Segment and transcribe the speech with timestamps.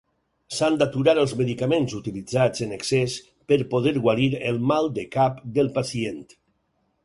[0.59, 3.19] S'han d'aturar els medicaments utilitzats en excés
[3.53, 6.23] per poder guarir el mal de cap del pacient.